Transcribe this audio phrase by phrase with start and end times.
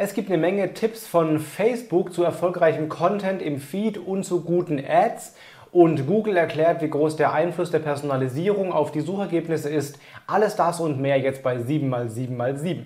[0.00, 4.78] Es gibt eine Menge Tipps von Facebook zu erfolgreichem Content im Feed und zu guten
[4.78, 5.34] Ads.
[5.72, 9.98] Und Google erklärt, wie groß der Einfluss der Personalisierung auf die Suchergebnisse ist.
[10.28, 12.84] Alles das und mehr jetzt bei 7x7x7.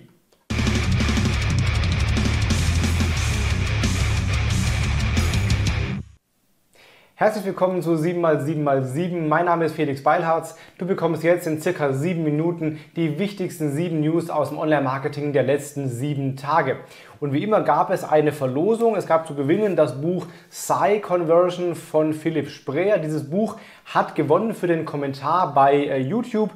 [7.15, 9.27] Herzlich willkommen zu 7x7x7.
[9.27, 10.57] Mein Name ist Felix Beilharz.
[10.79, 15.43] Du bekommst jetzt in circa 7 Minuten die wichtigsten 7 News aus dem Online-Marketing der
[15.43, 16.77] letzten 7 Tage.
[17.19, 18.95] Und wie immer gab es eine Verlosung.
[18.95, 22.97] Es gab zu gewinnen das Buch Psy Conversion von Philipp Spreer.
[22.97, 26.49] Dieses Buch hat gewonnen für den Kommentar bei äh, YouTube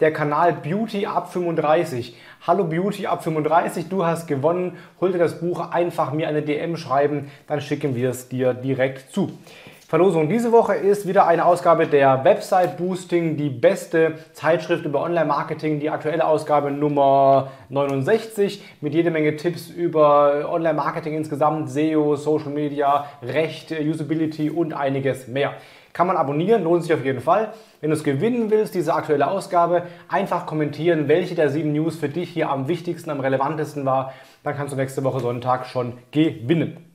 [0.00, 2.16] der Kanal Beauty ab 35.
[2.46, 4.76] Hallo Beauty ab 35, du hast gewonnen.
[5.00, 9.12] Hol dir das Buch einfach mir eine DM schreiben, dann schicken wir es dir direkt
[9.12, 9.32] zu.
[9.94, 15.78] Verlosung diese Woche ist wieder eine Ausgabe der Website Boosting, die beste Zeitschrift über Online-Marketing,
[15.78, 23.06] die aktuelle Ausgabe Nummer 69 mit jede Menge Tipps über Online-Marketing insgesamt, SEO, Social Media,
[23.22, 25.52] Recht, Usability und einiges mehr.
[25.92, 27.52] Kann man abonnieren, lohnt sich auf jeden Fall.
[27.80, 32.08] Wenn du es gewinnen willst, diese aktuelle Ausgabe, einfach kommentieren, welche der sieben News für
[32.08, 34.12] dich hier am wichtigsten, am relevantesten war.
[34.42, 36.93] Dann kannst du nächste Woche Sonntag schon gewinnen.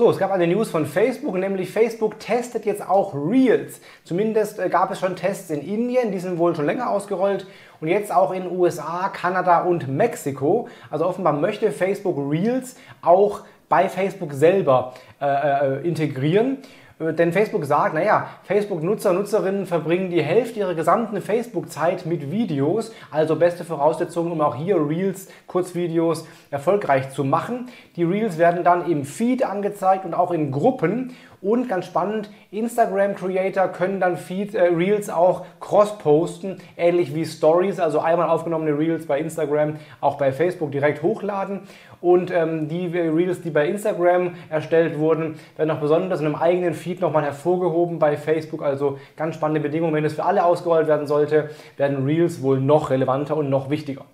[0.00, 3.82] So, es gab eine News von Facebook, nämlich Facebook testet jetzt auch Reels.
[4.02, 7.46] Zumindest äh, gab es schon Tests in Indien, die sind wohl schon länger ausgerollt
[7.82, 10.68] und jetzt auch in USA, Kanada und Mexiko.
[10.90, 16.56] Also offenbar möchte Facebook Reels auch bei Facebook selber äh, äh, integrieren.
[17.00, 22.92] Äh, denn Facebook sagt, naja, Facebook-Nutzer, Nutzerinnen verbringen die Hälfte ihrer gesamten Facebook-Zeit mit Videos,
[23.10, 27.68] also beste Voraussetzungen, um auch hier Reels, Kurzvideos erfolgreich zu machen.
[27.96, 33.68] Die Reels werden dann im Feed angezeigt und auch in Gruppen und ganz spannend, Instagram-Creator
[33.68, 39.18] können dann Feed, äh, Reels auch cross-posten, ähnlich wie Stories, also einmal aufgenommene Reels bei
[39.18, 41.60] Instagram, auch bei Facebook direkt hochladen.
[42.00, 46.74] Und ähm, die Reels, die bei Instagram erstellt wurden, werden auch besonders in einem eigenen
[46.74, 48.62] Feed nochmal hervorgehoben bei Facebook.
[48.62, 49.94] Also ganz spannende Bedingungen.
[49.94, 54.04] Wenn es für alle ausgerollt werden sollte, werden Reels wohl noch relevanter und noch wichtiger.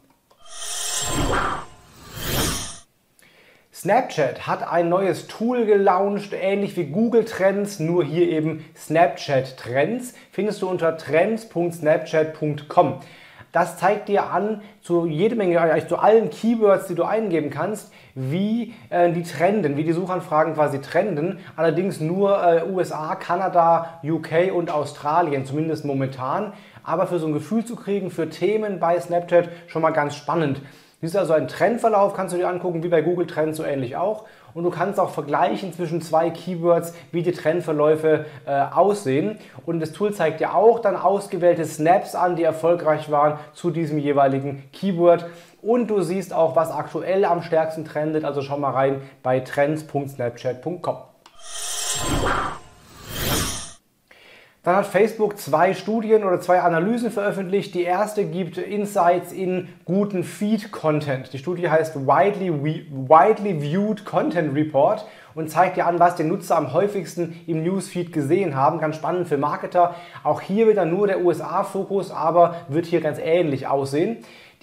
[3.87, 10.13] Snapchat hat ein neues Tool gelauncht, ähnlich wie Google Trends, nur hier eben Snapchat Trends.
[10.33, 12.95] Findest du unter trends.snapchat.com.
[13.53, 17.93] Das zeigt dir an, zu jede Menge, eigentlich zu allen Keywords, die du eingeben kannst,
[18.17, 21.39] wie äh, die trenden, wie die Suchanfragen quasi trenden.
[21.55, 26.55] Allerdings nur äh, USA, Kanada, UK und Australien, zumindest momentan.
[26.83, 30.61] Aber für so ein Gefühl zu kriegen, für Themen bei Snapchat schon mal ganz spannend.
[31.03, 33.97] Siehst du also einen Trendverlauf, kannst du dir angucken, wie bei Google Trends so ähnlich
[33.97, 34.25] auch.
[34.55, 39.39] Und du kannst auch vergleichen zwischen zwei Keywords, wie die Trendverläufe äh, aussehen.
[39.67, 43.99] Und das Tool zeigt dir auch dann ausgewählte Snaps an, die erfolgreich waren zu diesem
[43.99, 45.27] jeweiligen Keyword.
[45.61, 48.25] Und du siehst auch, was aktuell am stärksten trendet.
[48.25, 50.97] Also schau mal rein bei trends.snapchat.com.
[54.67, 57.73] Dann hat Facebook zwei Studien oder zwei Analysen veröffentlicht.
[57.77, 61.33] Die erste gibt Insights in guten Feed-Content.
[61.33, 65.07] Die Studie heißt Widely, Widely Viewed Content Report
[65.37, 68.81] und zeigt dir an, was die Nutzer am häufigsten im Newsfeed gesehen haben.
[68.81, 69.95] Ganz spannend für Marketer.
[70.25, 74.17] Auch hier wieder nur der USA-Fokus, aber wird hier ganz ähnlich aussehen.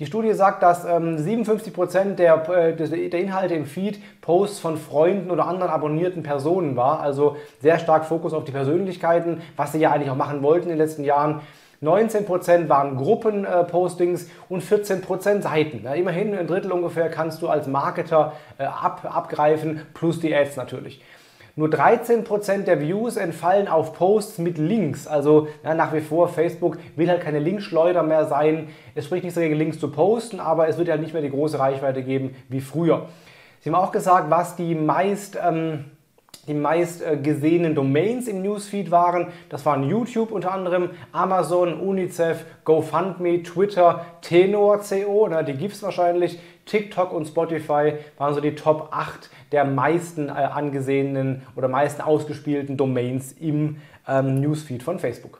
[0.03, 5.31] Die Studie sagt, dass ähm, 57% der, äh, der Inhalte im Feed Posts von Freunden
[5.31, 7.00] oder anderen abonnierten Personen war.
[7.00, 10.72] Also sehr stark Fokus auf die Persönlichkeiten, was sie ja eigentlich auch machen wollten in
[10.72, 11.40] den letzten Jahren.
[11.81, 15.88] 19% waren Gruppenpostings äh, und 14% Seiten.
[15.96, 21.02] Immerhin ein Drittel ungefähr kannst du als Marketer äh, ab, abgreifen, plus die Ads natürlich.
[21.56, 25.06] Nur 13% der Views entfallen auf Posts mit Links.
[25.06, 28.69] Also ja, nach wie vor, Facebook will halt keine Linkschleuder mehr sein.
[28.96, 31.59] Es spricht nichts dagegen, Links zu posten, aber es wird ja nicht mehr die große
[31.59, 33.08] Reichweite geben wie früher.
[33.59, 35.38] Sie haben auch gesagt, was die meist...
[35.41, 35.86] Ähm,
[36.48, 39.28] die meist äh, gesehenen Domains im Newsfeed waren.
[39.50, 46.40] Das waren YouTube unter anderem, Amazon, UNICEF, GoFundMe, Twitter, Tenor.co, na, die gibt es wahrscheinlich,
[46.66, 52.78] TikTok und Spotify waren so die Top 8 der meisten äh, angesehenen oder meisten ausgespielten
[52.78, 53.78] Domains im
[54.08, 55.40] ähm, Newsfeed von Facebook.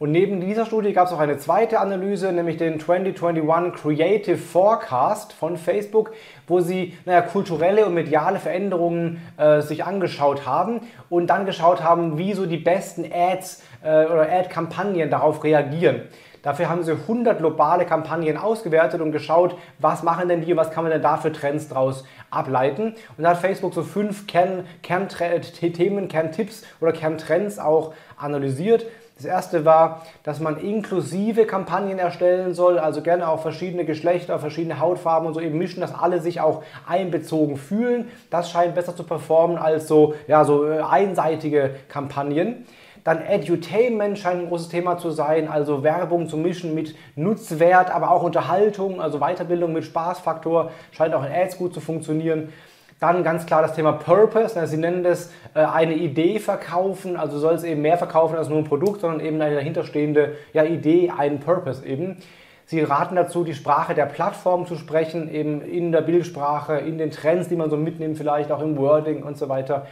[0.00, 5.34] Und neben dieser Studie gab es auch eine zweite Analyse, nämlich den 2021 Creative Forecast
[5.34, 6.12] von Facebook,
[6.46, 10.80] wo sie naja, kulturelle und mediale Veränderungen äh, sich angeschaut haben
[11.10, 16.00] und dann geschaut haben, wie so die besten Ads äh, oder Ad-Kampagnen darauf reagieren.
[16.40, 20.84] Dafür haben sie 100 globale Kampagnen ausgewertet und geschaut, was machen denn die was kann
[20.84, 22.94] man denn da für Trends daraus ableiten.
[23.18, 28.86] Und da hat Facebook so fünf Kern, Kernthemen, Kerntipps oder Kerntrends auch analysiert.
[29.20, 34.80] Das erste war, dass man inklusive Kampagnen erstellen soll, also gerne auch verschiedene Geschlechter, verschiedene
[34.80, 38.08] Hautfarben und so eben mischen, dass alle sich auch einbezogen fühlen.
[38.30, 42.64] Das scheint besser zu performen als so, ja, so äh, einseitige Kampagnen.
[43.04, 48.12] Dann Edutainment scheint ein großes Thema zu sein, also Werbung zu mischen mit Nutzwert, aber
[48.12, 52.54] auch Unterhaltung, also Weiterbildung mit Spaßfaktor, scheint auch in Ads gut zu funktionieren.
[53.00, 54.66] Dann ganz klar das Thema Purpose.
[54.66, 57.16] Sie nennen das äh, eine Idee verkaufen.
[57.16, 60.64] Also soll es eben mehr verkaufen als nur ein Produkt, sondern eben eine dahinterstehende ja,
[60.64, 62.18] Idee, einen Purpose eben.
[62.66, 67.10] Sie raten dazu, die Sprache der Plattform zu sprechen, eben in der Bildsprache, in den
[67.10, 69.86] Trends, die man so mitnimmt, vielleicht auch im Wording und so weiter.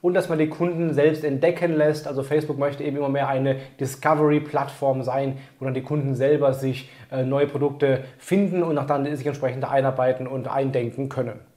[0.00, 2.06] Und dass man die Kunden selbst entdecken lässt.
[2.06, 6.90] Also Facebook möchte eben immer mehr eine Discovery-Plattform sein, wo dann die Kunden selber sich
[7.10, 11.51] äh, neue Produkte finden und auch dann sich entsprechend einarbeiten und eindenken können.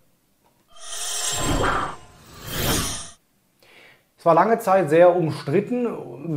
[4.25, 5.85] Es war lange Zeit sehr umstritten,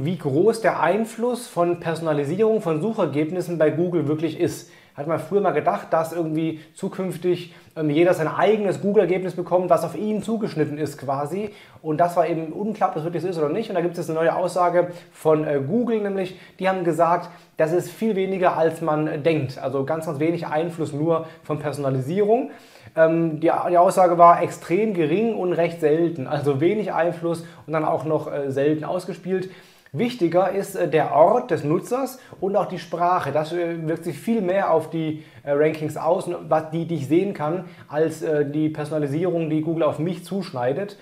[0.04, 4.70] wie groß der Einfluss von Personalisierung von Suchergebnissen bei Google wirklich ist.
[4.98, 9.84] Hat man früher mal gedacht, dass irgendwie zukünftig ähm, jeder sein eigenes Google-Ergebnis bekommt, was
[9.84, 11.50] auf ihn zugeschnitten ist quasi.
[11.82, 13.68] Und das war eben unklar, ob das wirklich so ist oder nicht.
[13.68, 17.70] Und da gibt es eine neue Aussage von äh, Google, nämlich, die haben gesagt, das
[17.70, 19.58] ist viel weniger, als man denkt.
[19.58, 22.50] Also ganz, ganz wenig Einfluss nur von Personalisierung.
[22.96, 26.26] Ähm, die, die, Aussage war extrem gering und recht selten.
[26.26, 29.48] Also wenig Einfluss und dann auch noch äh, selten ausgespielt.
[29.92, 33.32] Wichtiger ist äh, der Ort des Nutzers und auch die Sprache.
[33.32, 36.28] Das äh, wirkt sich viel mehr auf die äh, Rankings aus,
[36.72, 40.98] die, die ich sehen kann, als die Personalisierung, die Google auf mich zuschneidet.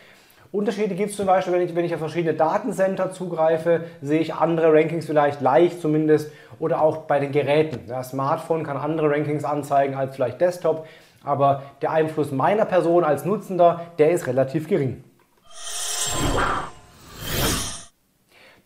[0.52, 4.34] Unterschiede gibt es zum Beispiel, wenn ich, wenn ich auf verschiedene Datencenter zugreife, sehe ich
[4.34, 7.80] andere Rankings vielleicht leicht zumindest oder auch bei den Geräten.
[7.88, 10.86] Das Smartphone kann andere Rankings anzeigen als vielleicht Desktop,
[11.24, 15.02] aber der Einfluss meiner Person als Nutzender, der ist relativ gering.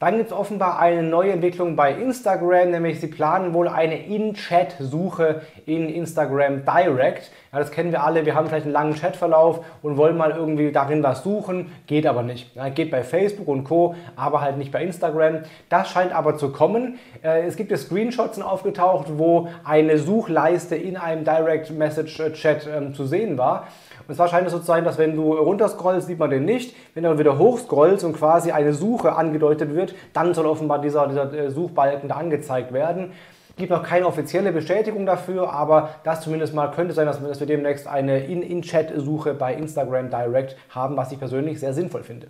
[0.01, 5.43] Dann gibt es offenbar eine neue Entwicklung bei Instagram, nämlich sie planen wohl eine In-Chat-Suche
[5.67, 7.31] in Instagram Direct.
[7.53, 10.71] Ja, das kennen wir alle, wir haben vielleicht einen langen Chatverlauf und wollen mal irgendwie
[10.71, 12.55] darin was suchen, geht aber nicht.
[12.55, 15.41] Ja, geht bei Facebook und Co., aber halt nicht bei Instagram.
[15.69, 17.01] Das scheint aber zu kommen.
[17.25, 22.95] Äh, es gibt ja Screenshots aufgetaucht, wo eine Suchleiste in einem Direct Message Chat ähm,
[22.95, 23.67] zu sehen war.
[24.07, 26.77] Und zwar scheint es so zu sein, dass wenn du runterscrollst, sieht man den nicht.
[26.95, 31.33] Wenn du wieder hochscrollst und quasi eine Suche angedeutet wird, dann soll offenbar dieser, dieser
[31.33, 33.13] äh, Suchbalken da angezeigt werden.
[33.61, 37.29] Es gibt noch keine offizielle Bestätigung dafür, aber das zumindest mal könnte sein, dass wir,
[37.29, 42.29] dass wir demnächst eine In-In-Chat-Suche bei Instagram Direct haben, was ich persönlich sehr sinnvoll finde.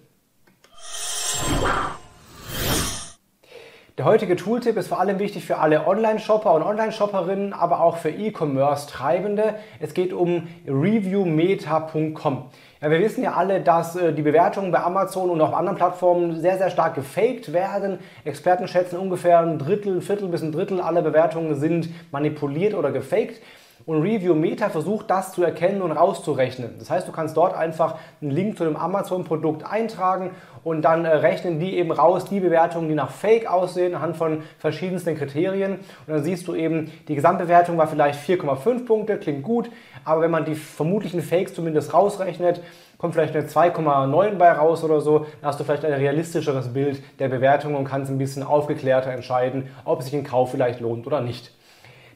[4.01, 8.09] Der heutige Tooltip ist vor allem wichtig für alle Online-Shopper und Online-Shopperinnen, aber auch für
[8.09, 9.57] E-Commerce-Treibende.
[9.79, 12.45] Es geht um reviewmeta.com.
[12.81, 16.41] Ja, wir wissen ja alle, dass äh, die Bewertungen bei Amazon und auch anderen Plattformen
[16.41, 17.99] sehr, sehr stark gefaked werden.
[18.25, 23.43] Experten schätzen ungefähr ein Drittel, Viertel bis ein Drittel aller Bewertungen sind manipuliert oder gefaked.
[23.87, 26.75] Und Review Meta versucht das zu erkennen und rauszurechnen.
[26.79, 30.31] Das heißt, du kannst dort einfach einen Link zu dem Amazon-Produkt eintragen
[30.63, 34.43] und dann äh, rechnen die eben raus die Bewertungen, die nach Fake aussehen, anhand von
[34.59, 35.73] verschiedensten Kriterien.
[36.07, 39.71] Und dann siehst du eben, die Gesamtbewertung war vielleicht 4,5 Punkte, klingt gut,
[40.05, 42.63] aber wenn man die vermutlichen Fakes zumindest rausrechnet,
[42.99, 47.03] kommt vielleicht eine 2,9 bei raus oder so, dann hast du vielleicht ein realistischeres Bild
[47.19, 51.23] der Bewertung und kannst ein bisschen aufgeklärter entscheiden, ob sich ein Kauf vielleicht lohnt oder
[51.23, 51.55] nicht.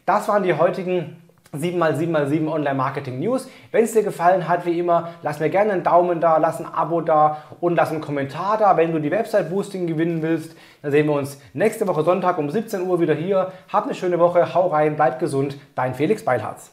[0.04, 1.23] Das waren die heutigen
[1.54, 3.48] 7x7x7 Online Marketing News.
[3.72, 6.66] Wenn es dir gefallen hat, wie immer, lass mir gerne einen Daumen da, lass ein
[6.66, 8.76] Abo da und lass einen Kommentar da.
[8.76, 12.50] Wenn du die Website Boosting gewinnen willst, dann sehen wir uns nächste Woche Sonntag um
[12.50, 13.52] 17 Uhr wieder hier.
[13.72, 16.70] Hab eine schöne Woche, hau rein, bleib gesund, dein Felix Beilharz.